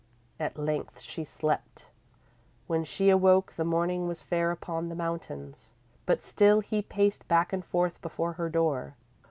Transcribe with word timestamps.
__At 0.43 0.57
length, 0.57 0.99
she 1.01 1.23
slept. 1.23 1.89
When 2.65 2.83
she 2.83 3.11
awoke 3.11 3.53
the 3.53 3.63
morning 3.63 4.07
was 4.07 4.23
fair 4.23 4.49
upon 4.49 4.89
the 4.89 4.95
mountains, 4.95 5.73
but 6.07 6.23
still 6.23 6.61
he 6.61 6.81
paced 6.81 7.27
back 7.27 7.53
and 7.53 7.63
forth 7.63 8.01
before 8.01 8.33
her 8.33 8.49
door. 8.49 8.95